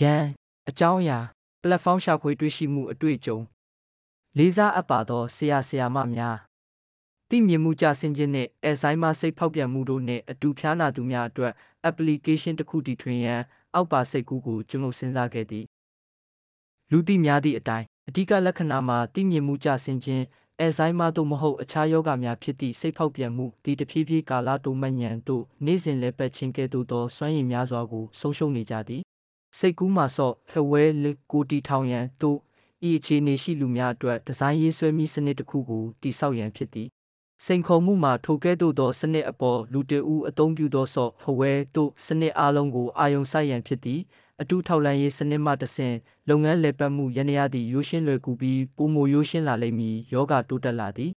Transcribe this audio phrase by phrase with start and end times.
[0.00, 0.22] ရန်
[0.68, 1.18] အကြောင်းအရာ
[1.62, 3.38] platform ရှာဖွေတွေ့ရှိမှုအတွေ့အကြုံ
[4.38, 6.36] လေးစားအပ်ပါသောဆရာဆရာမများ
[7.28, 11.52] သိမြင်မှုကြဆင်းခြင်းနှင့်အဆိုင်မစိတ်ဖောက်ပြန်မှုတို့နှင့်အတူဖျားနာသူများအတွက်
[11.88, 13.40] application တစ်ခုတည်ထွင်ရန်
[13.74, 15.64] အောက်ပါစိတ်ကူးကိုကျွန်ုပ်စဉ်းစားခဲ့သည်
[16.90, 20.24] လူသိများသည့်အတိုင်းအဓိကလက္ခဏာမှာသိမြင်မှုကြဆင်းခြင်း
[20.62, 29.02] အဆိုင်မသို့မဟုတ်အခြားယောဂများဖြစ်သည့်စိတ်ဖောက်ပြန်မှုဒီတဖြည်းဖြည်းကာလတိုမညံတို့နေ့စဉ်လဲပတ်ခြင်းကဲ့သို့သောစွမ်းရည်များစွာကိုဆုံးရှုံးနေကြသည်
[29.58, 32.38] စိတ်ကူးမှာဆော့ဖဝဲလကိုတီထောင်ရန်တို့
[32.88, 36.88] ဤအခြေအနေရှိလူများအတွက်ဒီဇိုင်းရေးဆွဲမိစနစ်တစ်ခုကိုတည်ဆောက်ရန်ဖြစ်သည်
[37.44, 44.00] စိန်ခေါ်မှုမှာထိုကဲ့သို့သောစနစ်အပေါ်လူတအူအသုံးပြုသောဆော့ဖဝဲတို့စနစ်အလုံးကိုအာယုံဆိုင်ရန်ဖြစ်သည်
[44.40, 45.96] အတူထောက်လန်းရေးစနစ်မှတဆင့်
[46.28, 51.10] လုပ်ငန်းလည်ပတ်မှုရနေရသည့်ရိုးရှင်းလွယ်ကူပြီးပုံမရိုးရှင်းလာလိမ့်မည်ယောဂတိုးတက်လာသည်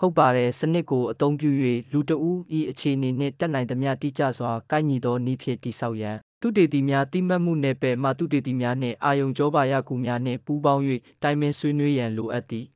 [0.00, 1.50] ဟုတ်ပါတယ်စနစ်ကိုအသုံးပြု၍
[1.92, 10.82] လူတအူဤအခြေအနေနှင့်တက်နိုင်သမျှတိကျစွာကိုက်ညီသောနည်းဖြင့်တိဆောက်ရန် သူတေတီများတိမှတ်မှုနယ်ပယ်မှသူတေတီများနှင့်အာယုံကြောပါရကူများနှင့်ပူးပေါင်း၍
[11.22, 12.66] တိုင်ပင်ဆွေးနွေးရန်လိုအပ်သည်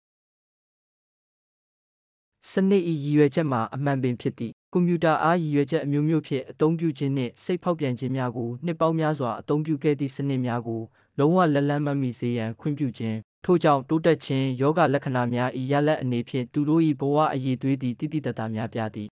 [2.51, 10.83] စနစ်ဤရည်ရွယ်ချက်မှာအမှန်ပင်ဖြစ်သည့်ကွန်ပျူတာအားရည်ရွယ်ချက်အမျိုးမျိုးဖြင့်အသုံးပြုခြင်းနှင့်စိတ်ဖောက်ပြန်ခြင်းများကိုနှစ်ပေါင်းများစွာအသုံးပြုခဲ့သည့်စနစ်များကို
[11.19, 19.09] လုံးဝလက်လန်းမမီစေရန်ခွင့်ပြုခြင်းထို့ကြောင့်တိုးတက်ခြင်းယောဂလက္ခဏာများဤရလက်အနေဖြင့်သူတို့၏ဘဝအည်သွေးသည်တိတိတတ်တာများပြသည်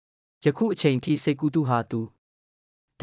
[0.46, 2.02] ယခုအချိန်ထိစိတ်ကူးသူဟာသူ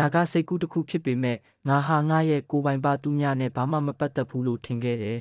[0.00, 1.36] ဒါကစိတ်ကူးတစ်ခုဖြစ်ပေမဲ့
[1.68, 5.18] ငါဟာငါရဲ့ကိုယ်ပိုင်ပါသူများနဲ့ဘာမှမပတ်သက်ဘူးလို့ထင်ခဲ့တယ်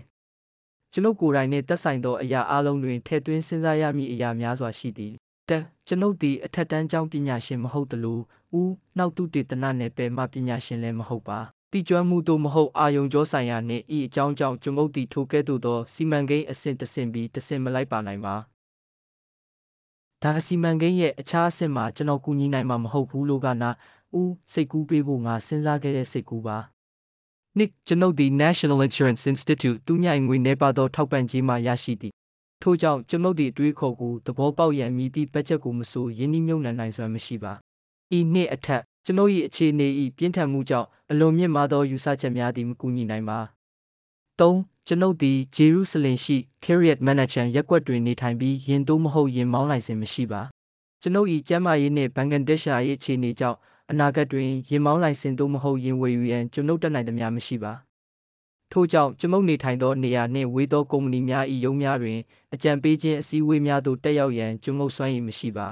[0.91, 5.13] ကျွန်ုပ်ကိုယ်တိုင်နဲ့သက်ဆိုင်သောအရာအလုံးတွင်ထည့်သွင်းစဉ်းစားရမည့်အရာများစွာရှိသည်
[5.49, 8.19] တက်ကျွန်ုပ်သည်အထက်တန်းကျောင်းပညာရှင်မဟုတ်သလို
[8.59, 11.39] ဦးနောက်သူတေသနနယ်ပယ်မှပညာရှင်လည်းမဟုတ်ပါ
[11.71, 18.35] တိကျွမ်းမှုတို့မဟုတ်အာယုံကြောဆိုင်ရာနှင့်ဤအကြောင်းကြောင့်ကျွန်ုပ်သည်ထိုကဲ့သို့သောစီမံကိန်းအဆင့်တစ်ဆင့်ပြီးတစ်ဆင့်မလိုက်ပါနိုင်ပါ
[20.23, 23.69] ဒါစီမံကိန်းရဲ့အခြားအဆင့်မှာကျွန်တော်ကူညီနိုင်မှာမဟုတ်ဘူးလို့ကနာ
[24.19, 26.57] ဦးစိတ်ကူးပေးဖို့ငါစဉ်းစားခဲ့တဲ့စိတ်ကူးပါ
[27.57, 32.13] နှစ်ကျွန်ုပ်သည် National Insurance Institute သူညိုင်ငွေနေပါသောထောက်ပံ့ကြေးမှရရှိသည်
[32.61, 37.53] ထို့ကြောင့်ကျွန်ုပ်သည်အတွေးခေါ်ကိုသဘောပေါက်ရန်မြည်သည့်ဘတ်ဂျက်ကိုမဆိုယင်းနှိမ့်မြုပ်နှံနိုင်စွမ်းမရှိပါ
[38.17, 39.87] ဤနှစ်အထက်ကျွန်ုပ်၏အခြေအနေ၏
[40.17, 43.39] ပြင်းထန်မှုကြောင့်အလွန်မြင့်မားသောယူဆချက်များသည်မကူညီနိုင်ပါ
[44.39, 50.41] 3ကျွန်ုပ်သည်ဂျေရုဆလင်ရှိ Carriot Manager ရက်ကွက်တွင်နေထိုင်ပြီးယင်သို့မဟုတ်ယင်မောင်းလိုက်စဉ်မရှိပါ
[51.01, 53.57] ကျွန်ုပ်၏ကျမ်းမာရေးနှင့်ဘန်ဂန်ဒက်ရှာ၏အခြေအနေကြောင့်
[53.91, 57.73] အနာဂတ်တွင်ရင်မောင်းလိုင်စင်သို့မဟုတ်ရင်ဝယ်ယူရန်ကျွန်ုပ်တက်နိုင်သမျှမရှိပါ
[58.71, 62.19] ထို့ကြောင့်ကျွန်ုပ်နေထိုင်သောနေရာနှင့်ဝေးသောကုမ္ပဏီများ၏ရုံးများတွင်
[62.53, 65.67] အကြံပေးခြင်းအစည်းအဝေးများသို့တက်ရောက်ရန်ကျွန်ုပ်စွမ်းရည်မရှိပါ